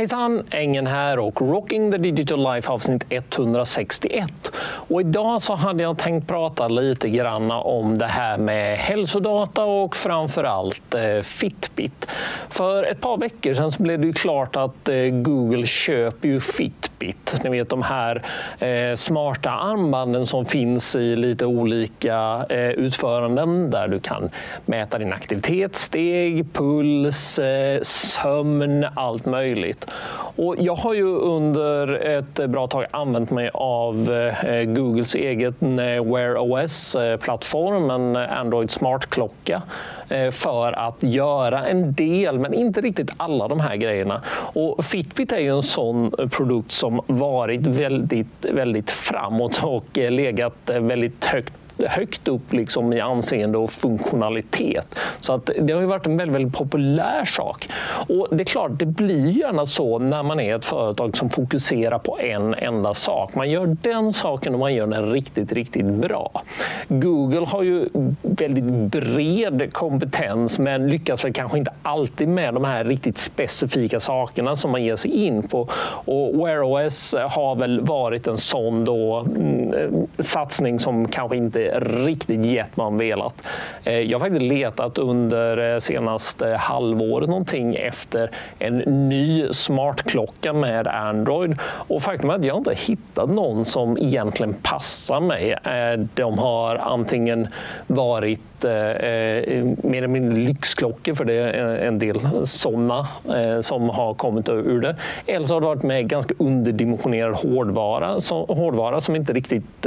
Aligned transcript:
Hejsan! 0.00 0.42
Engen 0.50 0.86
här 0.86 1.18
och 1.18 1.40
Rocking 1.40 1.92
the 1.92 1.98
Digital 1.98 2.54
Life 2.54 2.70
avsnitt 2.70 3.04
161. 3.08 4.50
Och 4.62 5.00
idag 5.00 5.42
så 5.42 5.54
hade 5.54 5.82
jag 5.82 5.98
tänkt 5.98 6.28
prata 6.28 6.68
lite 6.68 7.08
grann 7.08 7.50
om 7.50 7.98
det 7.98 8.06
här 8.06 8.38
med 8.38 8.78
hälsodata 8.78 9.64
och 9.64 9.96
framförallt 9.96 10.94
eh, 10.94 11.22
Fitbit. 11.22 12.06
För 12.50 12.84
ett 12.84 13.00
par 13.00 13.16
veckor 13.16 13.54
sedan 13.54 13.72
så 13.72 13.82
blev 13.82 14.00
det 14.00 14.06
ju 14.06 14.12
klart 14.12 14.56
att 14.56 14.88
eh, 14.88 14.96
Google 14.96 15.66
köper 15.66 16.28
ju 16.28 16.40
Fitbit. 16.40 17.40
Ni 17.44 17.50
vet 17.50 17.68
de 17.68 17.82
här 17.82 18.22
eh, 18.58 18.96
smarta 18.96 19.50
armbanden 19.50 20.26
som 20.26 20.46
finns 20.46 20.96
i 20.96 21.16
lite 21.16 21.46
olika 21.46 22.46
eh, 22.48 22.70
utföranden 22.70 23.70
där 23.70 23.88
du 23.88 24.00
kan 24.00 24.30
mäta 24.66 24.98
din 24.98 25.12
aktivitet, 25.12 25.76
steg, 25.76 26.52
puls, 26.52 27.38
eh, 27.38 27.82
sömn, 27.82 28.86
allt 28.94 29.26
möjligt. 29.26 29.89
Och 30.36 30.56
jag 30.58 30.74
har 30.74 30.94
ju 30.94 31.06
under 31.06 31.88
ett 31.88 32.50
bra 32.50 32.66
tag 32.66 32.86
använt 32.90 33.30
mig 33.30 33.50
av 33.54 34.12
eh, 34.44 34.64
Googles 34.64 35.14
eget 35.14 35.54
Wear 35.60 36.36
OS-plattform, 36.38 37.90
eh, 37.90 37.94
en 37.94 38.16
Android 38.16 38.70
Smart-klocka 38.70 39.62
eh, 40.08 40.30
för 40.30 40.72
att 40.72 40.96
göra 41.02 41.66
en 41.66 41.92
del, 41.92 42.38
men 42.38 42.54
inte 42.54 42.80
riktigt 42.80 43.10
alla 43.16 43.48
de 43.48 43.60
här 43.60 43.76
grejerna. 43.76 44.22
Och 44.52 44.84
Fitbit 44.84 45.32
är 45.32 45.38
ju 45.38 45.54
en 45.54 45.62
sån 45.62 46.10
produkt 46.30 46.72
som 46.72 47.00
varit 47.06 47.60
väldigt, 47.60 48.44
väldigt 48.52 48.90
framåt 48.90 49.60
och 49.62 49.86
legat 49.94 50.56
väldigt 50.66 51.24
högt 51.24 51.52
högt 51.88 52.28
upp 52.28 52.52
liksom 52.52 52.92
i 52.92 53.00
anseende 53.00 53.58
och 53.58 53.70
funktionalitet. 53.72 54.94
Så 55.20 55.32
att 55.32 55.50
det 55.60 55.72
har 55.72 55.80
ju 55.80 55.86
varit 55.86 56.06
en 56.06 56.16
väldigt, 56.16 56.36
väldigt 56.36 56.54
populär 56.54 57.24
sak. 57.24 57.68
Och 58.08 58.28
det 58.30 58.42
är 58.42 58.44
klart, 58.44 58.70
det 58.78 58.86
blir 58.86 59.28
gärna 59.30 59.66
så 59.66 59.98
när 59.98 60.22
man 60.22 60.40
är 60.40 60.56
ett 60.56 60.64
företag 60.64 61.16
som 61.16 61.30
fokuserar 61.30 61.98
på 61.98 62.18
en 62.20 62.54
enda 62.54 62.94
sak. 62.94 63.34
Man 63.34 63.50
gör 63.50 63.76
den 63.82 64.12
saken 64.12 64.54
och 64.54 64.60
man 64.60 64.74
gör 64.74 64.86
den 64.86 65.12
riktigt, 65.12 65.52
riktigt 65.52 65.86
bra. 65.86 66.42
Google 66.88 67.46
har 67.46 67.62
ju 67.62 67.88
väldigt 68.22 68.64
bred 68.64 69.72
kompetens 69.72 70.58
men 70.58 70.90
lyckas 70.90 71.24
väl 71.24 71.32
kanske 71.32 71.58
inte 71.58 71.72
alltid 71.82 72.28
med 72.28 72.54
de 72.54 72.64
här 72.64 72.84
riktigt 72.84 73.18
specifika 73.18 74.00
sakerna 74.00 74.56
som 74.56 74.70
man 74.70 74.84
ger 74.84 74.96
sig 74.96 75.10
in 75.10 75.42
på. 75.42 75.68
Och 76.04 76.38
Wear 76.38 76.62
OS 76.62 77.14
har 77.30 77.54
väl 77.54 77.80
varit 77.80 78.26
en 78.26 78.36
sån 78.36 78.84
då, 78.84 79.18
mm, 79.18 79.74
eh, 79.74 79.90
satsning 80.18 80.78
som 80.78 81.08
kanske 81.08 81.36
inte 81.36 81.69
riktigt 81.78 82.44
gett 82.44 82.76
man 82.76 82.98
velat. 82.98 83.46
Eh, 83.84 83.98
jag 83.98 84.18
har 84.18 84.26
faktiskt 84.26 84.52
letat 84.52 84.98
under 84.98 85.74
eh, 85.74 85.78
senaste 85.78 86.46
halvåret 86.46 87.28
någonting 87.28 87.74
efter 87.74 88.30
en 88.58 88.78
ny 89.08 89.48
smartklocka 89.52 90.52
med 90.52 90.86
Android 90.86 91.58
och 91.62 92.02
faktum 92.02 92.30
är 92.30 92.34
att 92.34 92.44
jag 92.44 92.56
inte 92.56 92.74
hittat 92.74 93.30
någon 93.30 93.64
som 93.64 93.98
egentligen 93.98 94.54
passar 94.62 95.20
mig. 95.20 95.52
Eh, 95.52 96.00
de 96.14 96.38
har 96.38 96.76
antingen 96.76 97.48
varit 97.86 98.40
Eh, 98.64 98.72
eh, 98.72 99.64
mer 99.82 99.98
eller 99.98 100.08
mindre 100.08 100.38
lyxklockor, 100.38 101.14
för 101.14 101.24
det 101.24 101.34
är 101.34 101.86
en 101.86 101.98
del 101.98 102.46
sådana 102.46 103.08
eh, 103.28 103.60
som 103.60 103.88
har 103.88 104.14
kommit 104.14 104.48
ur 104.48 104.80
det. 104.80 104.96
Eller 105.26 105.46
så 105.46 105.54
har 105.54 105.60
det 105.60 105.66
varit 105.66 105.82
med 105.82 106.08
ganska 106.08 106.34
underdimensionerad 106.38 107.34
hårdvara, 107.34 108.18
hårdvara 108.48 109.00
som 109.00 109.16
inte 109.16 109.32
riktigt 109.32 109.86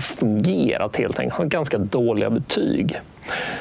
fungerat 0.00 0.96
helt 0.96 1.18
enkelt, 1.18 1.38
har 1.38 1.44
ganska 1.44 1.78
dåliga 1.78 2.30
betyg. 2.30 3.00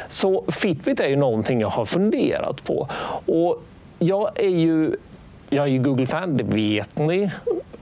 Så 0.09 0.43
Fitbit 0.47 0.99
är 0.99 1.07
ju 1.07 1.15
någonting 1.15 1.61
jag 1.61 1.69
har 1.69 1.85
funderat 1.85 2.63
på. 2.63 2.87
Och 3.25 3.63
jag 3.99 4.39
är 4.39 4.49
ju 4.49 4.95
jag 5.49 5.65
är 5.65 5.69
ju 5.69 5.79
Google-fan, 5.79 6.37
det 6.37 6.43
vet 6.43 6.97
ni. 6.97 7.31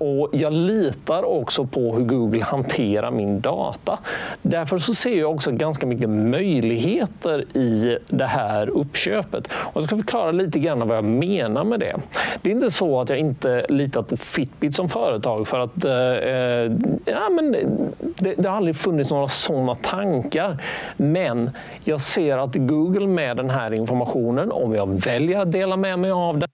Och 0.03 0.30
jag 0.31 0.53
litar 0.53 1.24
också 1.24 1.66
på 1.66 1.96
hur 1.96 2.03
Google 2.03 2.44
hanterar 2.44 3.12
min 3.12 3.41
data. 3.41 4.00
Därför 4.41 4.78
så 4.78 4.94
ser 4.94 5.19
jag 5.19 5.31
också 5.31 5.52
ganska 5.52 5.86
mycket 5.86 6.09
möjligheter 6.09 7.58
i 7.58 7.97
det 8.09 8.25
här 8.25 8.69
uppköpet. 8.69 9.47
Och 9.47 9.75
jag 9.75 9.84
ska 9.84 9.97
förklara 9.97 10.31
lite 10.31 10.59
grann 10.59 10.88
vad 10.88 10.97
jag 10.97 11.03
menar 11.03 11.64
med 11.64 11.80
det. 11.80 11.96
Det 12.41 12.50
är 12.50 12.52
inte 12.52 12.72
så 12.72 13.02
att 13.02 13.09
jag 13.09 13.19
inte 13.19 13.66
litat 13.69 14.09
på 14.09 14.18
Fitbit 14.18 14.75
som 14.75 14.90
företag 14.90 15.47
för 15.47 15.59
att 15.59 15.86
eh, 15.86 15.94
eh, 15.94 16.72
ja, 17.06 17.30
men 17.30 17.52
det, 18.00 18.34
det 18.38 18.50
har 18.50 18.58
aldrig 18.58 18.75
funnits 18.75 19.09
några 19.09 19.28
sådana 19.28 19.75
tankar. 19.75 20.64
Men 20.97 21.50
jag 21.84 22.02
ser 22.02 22.38
att 22.38 22.56
Google 22.56 23.08
med 23.08 23.38
den 23.38 23.50
här 23.50 23.74
informationen, 23.74 24.52
om 24.52 24.75
jag 24.75 25.02
väljer 25.02 25.40
att 25.40 25.52
dela 25.52 25.78
med 25.78 26.00
mig 26.00 26.12
av 26.12 26.38
den 26.40 26.50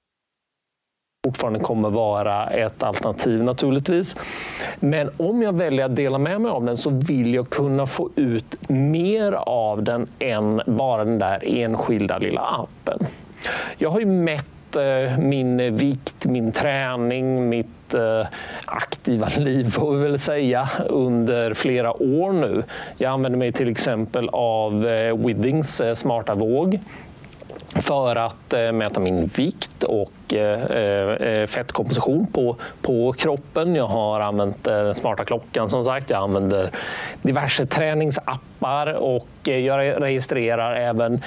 fortfarande 1.30 1.60
kommer 1.60 1.90
vara 1.90 2.48
ett 2.48 2.84
alternativ 2.84 3.44
naturligtvis. 3.44 4.16
Men 4.80 5.10
om 5.18 5.42
jag 5.42 5.54
väljer 5.54 5.86
att 5.86 5.96
dela 5.96 6.18
med 6.18 6.42
mig 6.42 6.52
av 6.52 6.66
den 6.66 6.78
så 6.78 6.90
vill 6.90 7.34
jag 7.36 7.50
kunna 7.50 7.88
få 7.88 8.10
ut 8.16 8.70
mer 8.70 9.32
av 9.34 9.84
den 9.84 10.08
än 10.20 10.62
bara 10.66 11.06
den 11.06 11.20
där 11.20 11.44
enskilda 11.46 12.18
lilla 12.18 12.42
appen. 12.42 13.08
Jag 13.78 13.90
har 13.90 14.00
ju 14.00 14.06
mätt 14.06 14.76
eh, 14.76 15.18
min 15.18 15.76
vikt, 15.76 16.26
min 16.26 16.52
träning, 16.52 17.50
mitt 17.50 17.94
eh, 17.94 18.28
aktiva 18.66 19.30
liv 19.38 19.72
får 19.72 19.96
vi 19.96 20.04
väl 20.04 20.20
säga 20.20 20.70
under 20.90 21.54
flera 21.54 22.04
år 22.04 22.32
nu. 22.32 22.64
Jag 22.98 23.12
använder 23.12 23.40
mig 23.40 23.52
till 23.52 23.70
exempel 23.70 24.30
av 24.34 24.88
eh, 24.88 25.18
Withings 25.18 25.82
smarta 25.96 26.36
våg 26.36 26.80
för 27.76 28.16
att 28.16 28.54
eh, 28.54 28.72
mäta 28.72 29.00
min 29.00 29.28
vikt 29.36 29.84
och 29.84 30.34
eh, 30.34 30.64
eh 30.64 31.48
fettkomposition 31.48 32.28
på, 32.28 32.56
på 32.82 33.14
kroppen. 33.14 33.76
Jag 33.76 33.88
har 33.88 34.20
använt 34.20 34.68
eh, 34.68 34.74
den 34.74 34.96
smarta 34.96 35.26
klockan 35.26 35.70
som 35.70 35.84
sagt. 35.84 36.10
Jag 36.10 36.24
använder 36.24 36.72
diverse 37.22 37.66
träningsappar 37.66 38.94
och 38.94 39.28
eh, 39.48 39.58
jag 39.58 40.02
registrerar 40.02 40.76
även 40.76 41.22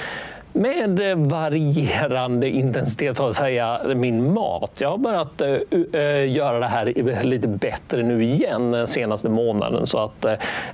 med 0.53 1.17
varierande 1.17 2.49
intensitet 2.49 3.17
för 3.17 3.29
att 3.29 3.35
säga 3.35 3.81
min 3.95 4.33
mat. 4.33 4.71
Jag 4.77 4.89
har 4.89 4.97
börjat 4.97 5.41
uh, 5.41 6.27
göra 6.31 6.59
det 6.59 6.67
här 6.67 7.23
lite 7.23 7.47
bättre 7.47 8.03
nu 8.03 8.23
igen 8.23 8.71
den 8.71 8.87
senaste 8.87 9.29
månaden 9.29 9.87
så 9.87 9.97
att 9.97 10.25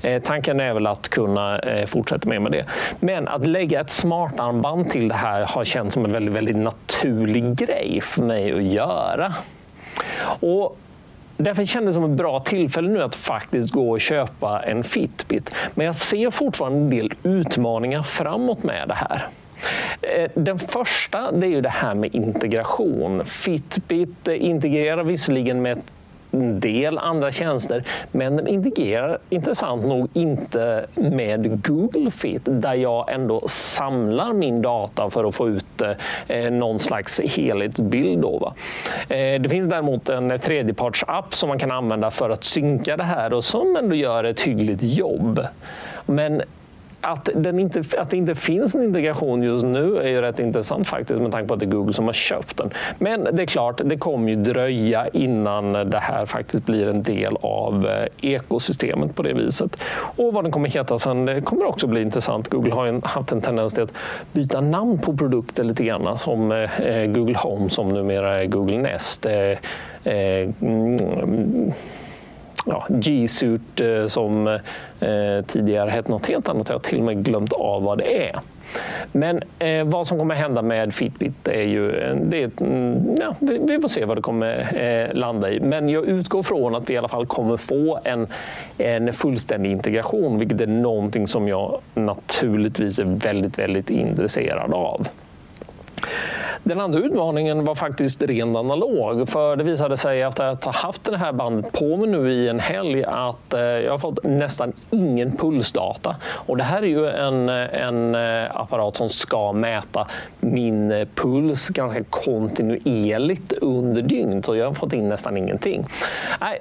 uh, 0.03 0.19
tanken 0.19 0.59
är 0.59 0.73
väl 0.73 0.88
att 0.88 1.09
kunna 1.09 1.59
uh, 1.59 1.85
fortsätta 1.85 2.29
med, 2.29 2.41
med 2.41 2.51
det. 2.51 2.66
Men 3.00 3.28
att 3.28 3.47
lägga 3.47 3.81
ett 3.81 3.91
smartarmband 3.91 4.89
till 4.89 5.07
det 5.07 5.16
här 5.16 5.45
har 5.45 5.66
känts 5.66 5.94
som 5.94 6.06
en 6.06 6.12
väldigt, 6.12 6.34
väldigt 6.34 6.57
naturlig 6.57 7.56
grej 7.56 8.00
för 8.03 8.22
mig 8.22 8.53
att 8.53 8.63
göra. 8.63 9.34
Och 10.39 10.78
Därför 11.41 11.66
kändes 11.66 11.95
det 11.95 12.01
som 12.01 12.12
ett 12.12 12.18
bra 12.18 12.39
tillfälle 12.39 12.89
nu 12.89 13.03
att 13.03 13.16
faktiskt 13.16 13.72
gå 13.72 13.91
och 13.91 14.01
köpa 14.01 14.63
en 14.63 14.84
Fitbit. 14.84 15.56
Men 15.73 15.85
jag 15.85 15.95
ser 15.95 16.31
fortfarande 16.31 16.79
en 16.79 16.89
del 16.89 17.13
utmaningar 17.23 18.03
framåt 18.03 18.63
med 18.63 18.88
det 18.88 18.94
här. 18.94 19.28
Eh, 20.02 20.31
den 20.34 20.59
första 20.59 21.31
det 21.31 21.47
är 21.47 21.52
ju 21.52 21.62
det 21.62 21.70
här 21.70 21.96
med 21.96 22.16
integration. 22.16 23.25
Fitbit 23.25 24.28
eh, 24.28 24.46
integrerar 24.46 25.03
visserligen 25.03 25.62
med 25.62 25.81
en 26.31 26.59
del 26.59 26.97
andra 26.97 27.31
tjänster, 27.31 27.84
men 28.12 28.38
den 28.38 28.48
integrerar 28.48 29.18
intressant 29.30 29.86
nog 29.86 30.09
inte 30.14 30.86
med 30.96 31.64
Google 31.68 32.12
Fit 32.12 32.42
där 32.46 32.74
jag 32.74 33.14
ändå 33.14 33.48
samlar 33.48 34.34
min 34.34 34.62
data 34.62 35.09
för 35.09 35.24
att 35.24 35.36
få 35.36 35.50
ut 35.50 35.81
eh, 35.81 35.92
eh 36.28 36.52
någon 36.52 36.80
slags 36.80 37.19
helhetsbild. 37.19 38.22
Då, 38.22 38.38
va? 38.38 38.53
Eh, 39.16 39.42
det 39.42 39.50
finns 39.50 39.69
däremot 39.69 40.09
en 40.09 40.40
tredjepartsapp 40.40 41.36
som 41.36 41.50
man 41.50 41.59
kan 41.59 41.72
använda 41.72 42.12
för 42.12 42.30
att 42.30 42.44
synka 42.44 42.98
det 42.98 43.03
här 43.03 43.34
och 43.34 43.44
som 43.44 43.75
ändå 43.75 43.96
gör 43.96 44.24
ett 44.24 44.42
hyggligt 44.42 44.84
jobb. 44.84 45.48
Men 46.06 46.42
att, 47.02 47.30
den 47.36 47.60
inte, 47.60 47.84
att 47.98 48.10
det 48.10 48.18
inte 48.18 48.36
finns 48.36 48.75
en 48.75 48.84
integration 48.84 49.44
just 49.44 49.66
nu 49.66 49.98
är 49.98 50.07
ju 50.07 50.22
rätt 50.22 50.40
intressant 50.40 50.88
faktiskt 50.88 51.22
med 51.22 51.31
tanke 51.31 51.48
på 51.48 51.54
att 51.54 51.60
det 51.60 51.66
är 51.66 51.69
Google 51.69 51.94
som 51.94 52.06
har 52.06 52.13
köpt 52.13 52.57
den. 52.57 52.69
Men 52.98 53.28
det 53.31 53.42
är 53.42 53.46
klart, 53.46 53.81
det 53.86 53.98
kommer 53.98 54.30
ju 54.30 54.36
dröja 54.36 55.07
innan 55.07 55.74
det 55.74 56.00
här 56.00 56.25
faktiskt 56.25 56.66
blir 56.66 56.88
en 56.88 57.04
del 57.04 57.38
av 57.42 57.88
eh, 57.88 58.31
ekosystemet 58.31 59.16
på 59.16 59.24
det 59.24 59.34
viset. 59.34 59.78
Och 60.16 60.34
vad 60.34 60.44
den 60.44 60.51
kommer 60.51 60.69
heta 60.69 61.00
sen, 61.00 61.25
det 61.25 61.42
kommer 61.42 61.66
också 61.66 61.88
bli 61.88 62.01
intressant. 62.01 62.50
Google 62.50 62.74
har 62.74 62.86
ju 62.86 63.02
haft 63.04 63.31
en 63.31 63.42
tendens 63.42 63.74
till 63.74 63.84
att 63.84 63.94
byta 64.31 64.62
namn 64.62 64.98
på 64.98 65.18
produkter 65.18 65.63
lite 65.63 65.84
grann 65.84 66.18
som 66.18 66.52
eh, 66.52 66.81
eh, 66.81 67.12
Google 67.12 67.38
Home 67.38 67.69
som 67.69 67.90
numera 67.90 68.42
är 68.42 68.45
Google 68.45 68.78
Nest. 68.78 69.25
Mm, 70.04 71.74
Ja, 72.69 72.86
G-Suit 72.89 73.81
eh, 73.81 74.07
som 74.07 74.48
eh, 75.00 75.45
tidigare 75.48 75.89
hette 75.89 76.12
något 76.12 76.25
helt 76.25 76.50
annat. 76.50 76.69
Jag 76.69 76.75
har 76.75 76.80
till 76.80 77.00
och 77.00 77.06
med 77.06 77.25
glömt 77.25 77.54
av 77.54 77.83
vad 77.83 77.98
det 77.98 78.27
är. 78.30 78.39
Men 79.12 79.42
eh, 79.60 79.83
vad 79.86 80.07
som 80.07 80.18
kommer 80.18 80.36
hända 80.36 80.62
med 80.62 80.94
Fitbit 80.94 81.48
är 81.48 81.62
ju... 81.62 81.92
Det, 82.24 82.62
mm, 82.62 83.16
ja, 83.19 83.36
vi, 83.39 83.57
vi, 83.57 83.80
får 83.80 83.88
se 83.88 84.06
vad 84.06 84.18
det 84.18 84.21
kommer 84.21 84.77
eh, 84.83 85.13
landa 85.16 85.51
i. 85.51 85.60
Men 85.60 85.89
jag 85.89 86.06
utgår 86.06 86.44
från 86.44 86.75
att 86.75 86.89
vi 86.89 86.94
i 86.94 86.98
alla 86.98 87.07
fall 87.07 87.25
kommer 87.25 87.57
få 87.57 88.00
en, 88.04 88.27
en 88.77 89.13
fullständig 89.13 89.71
integration, 89.71 90.39
vilket 90.39 90.62
är 90.62 90.68
någonting 90.68 91.27
som 91.27 91.48
jag 91.48 91.80
naturligtvis 91.94 93.00
är 93.00 93.04
väldigt, 93.04 93.60
väldigt 93.60 93.89
intresserad 93.89 94.74
av. 94.74 95.07
Den 96.63 96.79
andra 96.79 97.00
utmaningen 97.00 97.65
var 97.65 97.75
faktiskt 97.75 98.21
rent 98.21 98.57
analog. 98.57 99.29
För 99.29 99.56
det 99.56 99.63
visade 99.63 99.97
sig 99.97 100.21
efter 100.21 100.44
att 100.44 100.63
ha 100.63 100.71
haft 100.71 101.03
det 101.03 101.17
här 101.17 101.31
bandet 101.31 101.71
på 101.71 101.97
mig 101.97 102.09
nu 102.09 102.31
i 102.31 102.47
en 102.47 102.59
helg 102.59 103.03
att 103.03 103.53
eh, 103.53 103.59
jag 103.61 103.91
har 103.91 103.97
fått 103.97 104.23
nästan 104.23 104.73
ingen 104.91 105.38
pulsdata. 105.38 106.15
Och 106.23 106.57
det 106.57 106.63
här 106.63 106.81
är 106.81 106.88
ju 106.88 107.09
en, 107.09 107.50
en 107.50 108.15
eh, 108.15 108.61
apparat 108.61 108.97
som 108.97 109.09
ska 109.09 109.51
mäta 109.51 110.07
min 110.39 110.91
eh, 110.91 111.07
puls 111.15 111.69
ganska 111.69 112.03
kontinuerligt 112.03 113.53
under 113.53 114.01
dygnet 114.01 114.47
och 114.47 114.57
jag 114.57 114.67
har 114.67 114.73
fått 114.73 114.94
in 114.94 115.09
nästan 115.09 115.38
ingenting. 115.38 115.85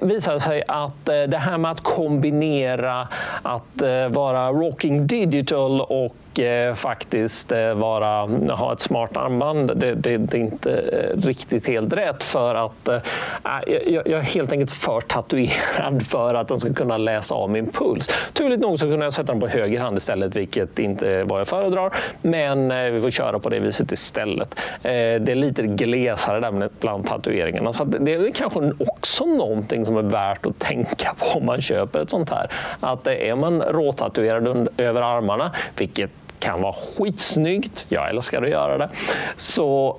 Det 0.01 0.07
visade 0.07 0.41
sig 0.41 0.63
att 0.69 1.05
det 1.05 1.39
här 1.39 1.59
med 1.59 1.71
att 1.71 1.81
kombinera 1.81 3.09
att 3.43 3.83
vara 4.11 4.51
rocking 4.53 5.07
digital 5.07 5.81
och 5.81 6.15
eh, 6.39 6.75
faktiskt 6.75 7.53
eh, 7.53 7.75
vara, 7.75 8.27
ha 8.55 8.73
ett 8.73 8.81
smart 8.81 9.17
armband, 9.17 9.73
det, 9.77 9.95
det, 9.95 10.17
det, 10.17 10.37
är 10.37 10.41
inte 10.41 10.73
eh, 10.73 11.21
riktigt 11.21 11.67
helt 11.67 11.93
rätt. 11.93 12.25
För 12.25 12.55
att 12.55 12.89
eh, 12.89 12.95
äh, 12.95 13.93
jag, 13.93 14.09
jag, 14.09 14.19
är 14.19 14.21
helt 14.21 14.53
enkelt 14.53 14.71
för 14.71 15.01
tatuerad 15.01 16.03
för 16.09 16.35
att 16.35 16.49
den 16.49 16.61
ska 16.61 16.75
kunna 16.75 16.97
läsa 16.97 17.35
av 17.35 17.51
min 17.51 17.67
puls. 17.73 18.09
Turligt 18.33 18.61
nog 18.61 18.79
så 18.79 18.87
kunde 18.87 19.07
jag 19.07 19.13
sätta 19.13 19.33
den 19.33 19.41
på 19.41 19.49
höger 19.49 19.81
hand 19.81 19.99
istället, 19.99 20.37
vilket 20.37 20.79
inte 20.79 21.11
är 21.11 21.25
vad 21.25 21.41
jag 21.41 21.49
föredrar. 21.49 21.97
Men 22.23 22.71
eh, 22.71 22.91
vi 22.91 23.01
får 23.01 23.11
köra 23.11 23.39
på 23.39 23.49
det 23.49 23.61
viset 23.61 23.93
istället. 23.93 24.55
Eh, 24.83 24.91
det 24.93 25.31
är 25.31 25.35
lite 25.35 25.63
glesare 25.63 26.41
där 26.41 26.69
bland 26.81 27.07
tatueringarna. 27.07 27.73
Så 27.73 27.85
det 27.85 28.15
är 28.15 28.31
kanske 28.31 28.73
också 28.79 29.25
någonting 29.25 29.87
som 29.87 29.97
är 29.97 30.03
värt 30.03 30.47
att 30.47 30.59
tänka 30.59 31.15
på 31.19 31.39
om 31.39 31.47
man 31.47 31.63
köper 31.63 32.01
ett 32.01 32.11
sånt 32.11 32.31
här. 32.31 32.51
Att 32.81 33.07
är 33.07 33.35
man 33.35 33.63
råtatuerad 33.63 34.69
över 34.77 35.03
armarna, 35.03 35.53
vilket 35.77 36.11
kan 36.39 36.63
vara 36.63 36.75
skitsnyggt, 36.97 37.87
jag 37.89 38.11
älskar 38.11 38.43
att 38.43 38.51
göra 38.51 38.79
det, 38.79 38.89
så 39.37 39.97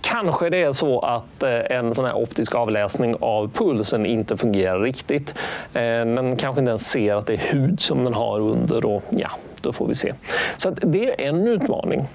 Kanske 0.00 0.50
det 0.50 0.62
är 0.62 0.72
så 0.72 1.00
att 1.00 1.42
eh, 1.42 1.78
en 1.78 1.94
sån 1.94 2.04
här 2.04 2.16
optisk 2.16 2.54
avläsning 2.54 3.16
av 3.20 3.50
pulsen 3.54 4.06
inte 4.06 4.36
fungerar 4.36 4.80
riktigt. 4.80 5.34
Eh, 5.74 5.82
den 5.82 6.36
kanske 6.36 6.60
inte 6.60 6.70
ens 6.70 6.90
ser 6.90 7.14
att 7.14 7.26
det 7.26 7.32
är 7.32 7.52
hud 7.52 7.80
som 7.80 8.04
den 8.04 8.14
har 8.14 8.40
under 8.40 8.84
och 8.84 9.02
ja, 9.10 9.30
då 9.62 9.72
får 9.72 9.86
vi 9.86 9.94
se. 9.94 10.14
Så 10.56 10.70
det 10.70 11.10
är 11.10 11.28
en 11.28 11.46
utmaning. 11.46 12.06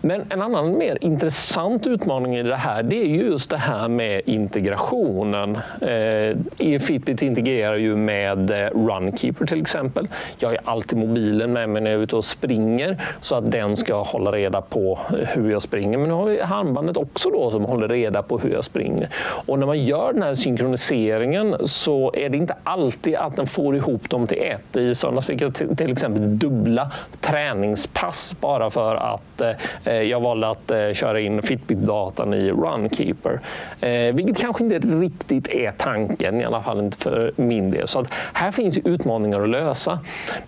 Men 0.00 0.22
en 0.30 0.42
annan 0.42 0.78
mer 0.78 0.98
intressant 1.00 1.86
utmaning 1.86 2.36
i 2.36 2.42
det 2.42 2.56
här, 2.56 2.82
det 2.82 2.96
är 2.96 3.06
just 3.06 3.50
det 3.50 3.56
här 3.56 3.88
med 3.88 4.22
integrationen. 4.26 5.58
Eh, 5.80 6.80
Fitbit 6.80 7.22
integrerar 7.22 7.76
ju 7.76 7.96
med 7.96 8.50
eh, 8.50 8.70
Runkeeper 8.70 9.46
till 9.46 9.60
exempel. 9.60 10.08
Jag 10.38 10.48
har 10.48 10.58
alltid 10.64 10.98
mobilen 10.98 11.52
med 11.52 11.68
mig 11.68 11.82
när 11.82 11.90
jag 11.90 11.98
är 11.98 12.04
ute 12.04 12.16
och 12.16 12.24
springer 12.24 13.04
så 13.20 13.34
att 13.34 13.50
den 13.50 13.76
ska 13.76 14.02
hålla 14.02 14.32
reda 14.32 14.60
på 14.60 14.98
hur 15.28 15.50
jag 15.50 15.62
springer. 15.62 15.98
Men 15.98 16.08
nu 16.08 16.14
har 16.14 16.26
vi 16.26 16.42
handbandet 16.42 16.96
också 16.96 17.30
då 17.30 17.50
som 17.50 17.64
håller 17.64 17.88
reda 17.88 18.22
på 18.22 18.38
hur 18.38 18.50
jag 18.50 18.64
springer. 18.64 19.08
Och 19.46 19.58
när 19.58 19.66
man 19.66 19.82
gör 19.82 20.12
den 20.12 20.22
här 20.22 20.34
synkroniseringen 20.34 21.56
så 21.64 22.12
är 22.14 22.28
det 22.28 22.36
inte 22.36 22.54
alltid 22.64 23.14
att 23.14 23.36
den 23.36 23.46
får 23.46 23.76
ihop 23.76 24.10
dem 24.10 24.26
till 24.26 24.38
ett. 24.42 24.76
I 24.76 24.94
söndags 24.94 25.26
fick 25.26 25.40
jag 25.40 25.54
till 25.54 25.92
exempel 25.92 26.38
dubbla 26.38 26.91
träningspass 27.20 28.36
bara 28.40 28.70
för 28.70 28.96
att 28.96 29.40
eh, 29.84 30.02
jag 30.02 30.20
valde 30.20 30.48
att 30.48 30.70
eh, 30.70 30.92
köra 30.92 31.20
in 31.20 31.42
Fitbit-datan 31.42 32.34
i 32.34 32.50
Runkeeper. 32.50 33.40
Eh, 33.80 34.14
vilket 34.14 34.38
kanske 34.38 34.64
inte 34.64 34.78
riktigt 34.78 35.48
är 35.48 35.70
tanken, 35.70 36.40
i 36.40 36.44
alla 36.44 36.62
fall 36.62 36.78
inte 36.78 36.96
för 36.96 37.32
min 37.36 37.70
del. 37.70 37.88
Så 37.88 38.00
att 38.00 38.08
här 38.32 38.50
finns 38.50 38.78
utmaningar 38.78 39.40
att 39.40 39.48
lösa. 39.48 39.98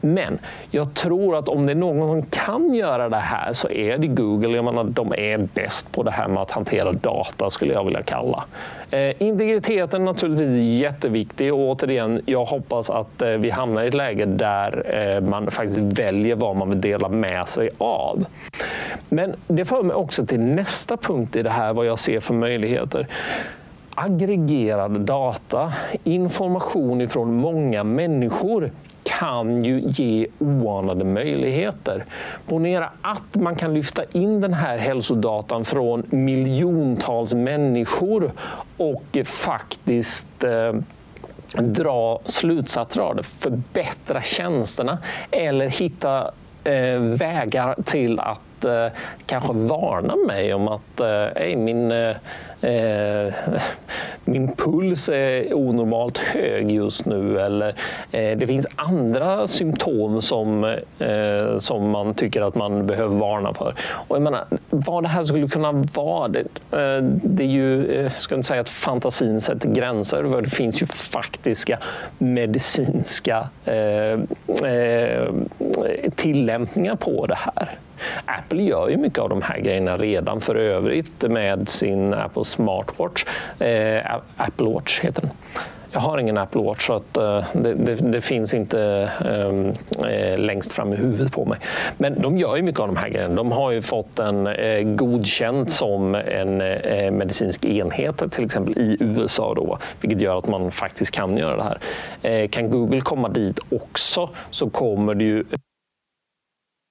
Men 0.00 0.38
jag 0.70 0.94
tror 0.94 1.36
att 1.36 1.48
om 1.48 1.66
det 1.66 1.72
är 1.72 1.76
någon 1.76 2.22
som 2.22 2.30
kan 2.30 2.74
göra 2.74 3.08
det 3.08 3.16
här 3.16 3.52
så 3.52 3.70
är 3.70 3.98
det 3.98 4.06
Google. 4.06 4.56
Jag 4.56 4.64
menar, 4.64 4.84
de 4.84 5.12
är 5.12 5.38
bäst 5.54 5.92
på 5.92 6.02
det 6.02 6.10
här 6.10 6.28
med 6.28 6.42
att 6.42 6.50
hantera 6.50 6.92
data, 6.92 7.50
skulle 7.50 7.72
jag 7.72 7.84
vilja 7.84 8.02
kalla. 8.02 8.44
Eh, 8.94 9.22
integriteten 9.22 10.02
är 10.02 10.04
naturligtvis 10.04 10.80
jätteviktig 10.80 11.54
och 11.54 11.60
återigen, 11.60 12.20
jag 12.26 12.44
hoppas 12.44 12.90
att 12.90 13.22
eh, 13.22 13.28
vi 13.28 13.50
hamnar 13.50 13.82
i 13.82 13.88
ett 13.88 13.94
läge 13.94 14.24
där 14.24 14.96
eh, 15.16 15.20
man 15.20 15.50
faktiskt 15.50 15.78
väljer 15.78 16.33
vad 16.34 16.56
man 16.56 16.70
vill 16.70 16.80
dela 16.80 17.08
med 17.08 17.48
sig 17.48 17.70
av. 17.78 18.26
Men 19.08 19.34
det 19.46 19.64
för 19.64 19.82
mig 19.82 19.96
också 19.96 20.26
till 20.26 20.40
nästa 20.40 20.96
punkt 20.96 21.36
i 21.36 21.42
det 21.42 21.50
här, 21.50 21.72
vad 21.72 21.86
jag 21.86 21.98
ser 21.98 22.20
för 22.20 22.34
möjligheter 22.34 23.08
aggregerad 23.94 25.00
data, 25.00 25.72
information 26.04 27.00
ifrån 27.00 27.34
många 27.34 27.84
människor 27.84 28.70
kan 29.02 29.64
ju 29.64 29.80
ge 29.80 30.26
oanade 30.38 31.04
möjligheter. 31.04 32.04
Ponera 32.46 32.90
att 33.02 33.34
man 33.34 33.56
kan 33.56 33.74
lyfta 33.74 34.02
in 34.12 34.40
den 34.40 34.54
här 34.54 34.78
hälsodatan 34.78 35.64
från 35.64 36.02
miljontals 36.10 37.34
människor 37.34 38.32
och 38.76 39.18
faktiskt 39.24 40.44
eh, 40.44 40.72
dra 41.52 42.20
slutsatser 42.24 43.00
av 43.00 43.16
det, 43.16 43.22
förbättra 43.22 44.22
tjänsterna 44.22 44.98
eller 45.30 45.68
hitta 45.68 46.30
eh, 46.64 46.98
vägar 46.98 47.76
till 47.84 48.20
att 48.20 48.64
eh, 48.64 48.86
kanske 49.26 49.52
varna 49.52 50.16
mig 50.26 50.54
om 50.54 50.68
att 50.68 51.00
eh, 51.00 51.56
min 51.56 51.92
eh, 51.92 52.16
eh, 52.64 53.34
min 54.24 54.52
puls 54.56 55.08
är 55.08 55.54
onormalt 55.54 56.18
hög 56.18 56.70
just 56.70 57.06
nu 57.06 57.38
eller 57.38 57.68
eh, 58.10 58.38
det 58.38 58.46
finns 58.46 58.66
andra 58.76 59.46
symptom 59.46 60.22
som, 60.22 60.64
eh, 60.98 61.58
som 61.58 61.90
man 61.90 62.14
tycker 62.14 62.42
att 62.42 62.54
man 62.54 62.86
behöver 62.86 63.16
varna 63.16 63.54
för. 63.54 63.74
Och 64.08 64.16
jag 64.16 64.22
menar, 64.22 64.44
vad 64.70 65.02
det 65.02 65.08
här 65.08 65.24
skulle 65.24 65.48
kunna 65.48 65.72
vara, 65.72 66.28
det, 66.28 66.40
eh, 66.70 67.02
det 67.22 67.44
är 67.44 67.48
ju, 67.48 67.94
jag 67.94 68.04
eh, 68.04 68.10
ska 68.10 68.34
inte 68.34 68.48
säga 68.48 68.60
att 68.60 68.68
fantasin 68.68 69.40
sätter 69.40 69.68
gränser, 69.68 70.24
för 70.24 70.42
det 70.42 70.50
finns 70.50 70.82
ju 70.82 70.86
faktiska 70.86 71.78
medicinska 72.18 73.48
eh, 73.64 74.20
eh, 74.70 75.32
tillämpningar 76.16 76.96
på 76.96 77.26
det 77.26 77.38
här. 77.38 77.78
Apple 78.24 78.62
gör 78.62 78.88
ju 78.88 78.96
mycket 78.96 79.18
av 79.18 79.28
de 79.28 79.42
här 79.42 79.58
grejerna 79.58 79.96
redan 79.96 80.40
för 80.40 80.54
övrigt 80.54 81.22
med 81.22 81.68
sin 81.68 82.14
Apple 82.14 82.44
Smartwatch. 82.54 83.24
Eh, 83.58 84.14
Apple 84.36 84.66
Watch 84.66 85.00
heter 85.00 85.22
den. 85.22 85.30
Jag 85.94 86.00
har 86.00 86.18
ingen 86.18 86.38
Apple 86.38 86.62
Watch 86.62 86.86
så 86.86 86.92
att, 86.92 87.16
eh, 87.16 87.44
det, 87.52 87.74
det, 87.74 87.94
det, 87.94 88.20
finns 88.20 88.54
inte 88.54 89.10
ehm, 89.24 89.72
eh, 90.08 90.38
längst 90.38 90.72
fram 90.72 90.92
i 90.92 90.96
huvudet 90.96 91.32
på 91.32 91.44
mig. 91.44 91.58
Men 91.98 92.22
de 92.22 92.38
gör 92.38 92.56
ju 92.56 92.62
mycket 92.62 92.80
av 92.80 92.86
de 92.86 92.96
här 92.96 93.08
grejerna. 93.08 93.34
De 93.34 93.52
har 93.52 93.70
ju 93.70 93.82
fått 93.82 94.18
en 94.18 94.46
eh, 94.46 94.82
godkänt 94.82 95.70
som 95.70 96.14
en 96.14 96.60
eh, 96.60 97.10
medicinsk 97.10 97.64
enhet 97.64 98.32
till 98.32 98.44
exempel 98.44 98.78
i 98.78 98.96
USA 99.00 99.54
då, 99.54 99.78
vilket 100.00 100.20
gör 100.20 100.38
att 100.38 100.46
man 100.46 100.70
faktiskt 100.70 101.10
kan 101.10 101.36
göra 101.36 101.56
det 101.56 101.62
här. 101.62 101.78
Eh, 102.22 102.48
kan 102.48 102.70
Google 102.70 103.00
komma 103.00 103.28
dit 103.28 103.60
också 103.70 104.30
så 104.50 104.70
kommer 104.70 105.14
det 105.14 105.24
ju 105.24 105.44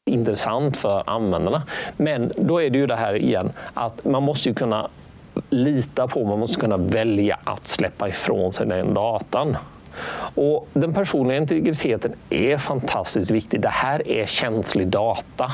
intressant 0.05 0.77
för 0.77 1.03
användarna. 1.09 1.63
Men 1.97 2.31
då 2.37 2.61
är 2.61 2.69
det 2.69 2.77
ju 2.77 2.87
det 2.87 2.95
här 2.95 3.15
igen 3.15 3.51
att 3.73 4.05
man 4.05 4.23
måste 4.23 4.49
ju 4.49 4.55
kunna 4.55 4.89
lita 5.53 6.07
på, 6.07 6.25
man 6.25 6.39
måste 6.39 6.59
kunna 6.59 6.77
välja 6.77 7.39
att 7.43 7.67
släppa 7.67 8.09
ifrån 8.09 8.53
sig 8.53 8.67
den 8.67 8.93
datan. 8.93 9.57
Och 10.35 10.67
den 10.73 10.93
personliga 10.93 11.37
integriteten 11.37 12.13
är 12.29 12.57
fantastiskt 12.57 13.31
viktig. 13.31 13.61
Det 13.61 13.69
här 13.69 14.07
är 14.07 14.25
känslig 14.25 14.87
data. 14.87 15.51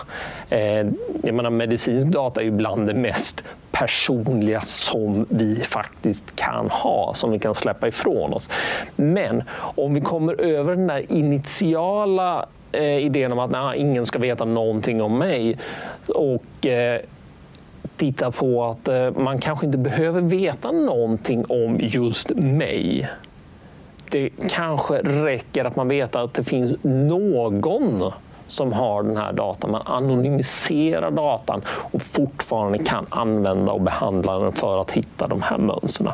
Eh, 0.50 0.88
jag 1.24 1.34
menar, 1.34 1.50
medicinsk 1.50 2.08
data 2.08 2.42
är 2.42 2.46
ju 2.46 2.52
bland 2.52 2.88
det 2.88 2.94
mest 2.94 3.44
personliga 3.72 4.62
som 4.62 5.26
vi 5.30 5.64
faktiskt 5.64 6.36
kan 6.36 6.70
ha, 6.70 7.14
som 7.16 7.32
vi 7.32 7.40
kan 7.40 7.56
släppa 7.56 7.88
ifrån 7.88 8.34
oss. 8.34 8.50
Men 8.96 9.44
om 9.76 9.94
vi 9.94 10.02
kommer 10.02 10.42
över 10.42 10.76
den 10.76 10.88
där 10.88 11.12
initiala 11.12 12.46
eh, 12.72 12.98
idén 12.98 13.32
om 13.32 13.40
att 13.40 13.52
nej, 13.52 13.80
ingen 13.80 14.06
ska 14.06 14.20
veta 14.20 14.46
någonting 14.46 15.02
om 15.02 15.18
mig 15.18 15.58
och 16.08 16.66
eh, 16.66 17.02
titta 17.98 18.32
på 18.32 18.66
att 18.66 18.88
eh, 18.88 19.12
man 19.12 19.40
kanske 19.40 19.66
inte 19.66 19.78
behöver 19.78 20.22
veta 20.22 20.72
någonting 20.72 21.46
om 21.50 21.78
just 21.80 22.30
mig. 22.36 23.10
Det 24.10 24.30
kanske 24.50 24.98
räcker 25.02 25.66
att 25.66 25.76
man 25.76 25.88
vet 25.88 26.16
att 26.16 26.34
det 26.34 26.44
finns 26.44 26.84
någon 26.84 27.62
som 28.50 28.74
har 28.74 29.04
den 29.04 29.18
här 29.18 29.34
datan. 29.34 29.72
Man 29.72 29.82
anonymiserar 29.86 31.12
datan 31.12 31.62
och 31.68 32.02
fortfarande 32.02 32.78
kan 32.78 33.06
använda 33.10 33.72
och 33.72 33.82
behandla 33.82 34.40
den 34.40 34.52
för 34.52 34.82
att 34.82 34.92
hitta 34.92 35.28
de 35.28 35.42
här 35.42 35.58
mönstren. 35.58 36.12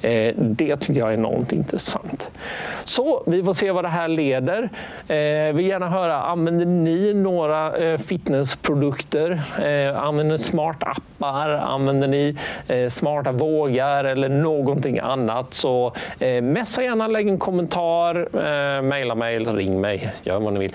Eh, 0.00 0.34
det 0.36 0.76
tycker 0.76 1.00
jag 1.00 1.08
är 1.08 1.14
enormt 1.14 1.52
intressant. 1.52 2.28
Så 2.84 3.22
vi 3.26 3.42
får 3.42 3.52
se 3.52 3.70
vad 3.70 3.84
det 3.84 3.88
här 3.88 4.08
leder. 4.08 4.70
Vi 5.52 5.52
vill 5.52 5.66
gärna 5.66 5.88
höra, 5.88 6.22
använder 6.22 6.66
ni 6.66 7.14
några 7.14 7.76
eh, 7.76 7.98
fitnessprodukter? 7.98 9.42
Använder 9.96 10.32
ni 10.32 10.38
smarta 10.38 10.86
appar? 10.86 11.48
Använder 11.48 12.08
ni 12.08 12.36
smarta 12.88 13.32
vågar 13.32 14.04
eller 14.04 14.28
någonting 14.28 14.98
annat? 14.98 15.54
Så 15.54 15.92
messa 16.42 16.82
gärna, 16.82 17.06
lägg 17.06 17.28
en 17.28 17.38
kommentar, 17.38 18.28
mejla 18.82 19.14
mig, 19.14 19.38
ring 19.38 19.80
mig, 19.80 20.12
gör 20.22 20.40
vad 20.40 20.52
ni 20.52 20.60
vill. 20.60 20.74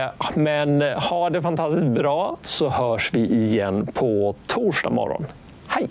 Eh, 0.00 0.30
men 0.34 0.82
eh, 0.82 0.98
ha 0.98 1.30
det 1.30 1.42
fantastiskt 1.42 1.86
bra 1.86 2.36
så 2.42 2.68
hörs 2.68 3.10
vi 3.12 3.20
igen 3.20 3.86
på 3.94 4.34
torsdag 4.46 4.90
morgon. 4.90 5.26
Hej! 5.66 5.88